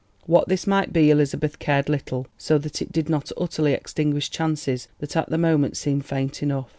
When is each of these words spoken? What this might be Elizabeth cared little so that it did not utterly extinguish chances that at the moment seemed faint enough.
What 0.25 0.47
this 0.49 0.65
might 0.65 0.91
be 0.91 1.11
Elizabeth 1.11 1.59
cared 1.59 1.87
little 1.87 2.25
so 2.35 2.57
that 2.57 2.81
it 2.81 2.91
did 2.91 3.07
not 3.07 3.31
utterly 3.37 3.73
extinguish 3.73 4.31
chances 4.31 4.87
that 4.97 5.15
at 5.15 5.29
the 5.29 5.37
moment 5.37 5.77
seemed 5.77 6.07
faint 6.07 6.41
enough. 6.41 6.69